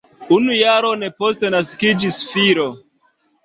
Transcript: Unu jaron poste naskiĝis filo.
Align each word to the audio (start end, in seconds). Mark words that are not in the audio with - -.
Unu 0.37 0.55
jaron 0.61 1.05
poste 1.21 1.53
naskiĝis 1.59 2.21
filo. 2.33 2.69